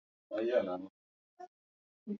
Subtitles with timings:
[0.29, 0.91] Mkono mmoja ameinuliwa.